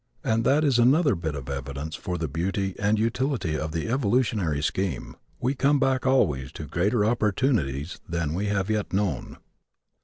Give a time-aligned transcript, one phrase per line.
[0.23, 4.63] And that is another bit of evidence of the beauty and utility of the evolutionary
[4.63, 5.15] scheme.
[5.39, 9.37] We come back always to greater opportunities than we have yet known.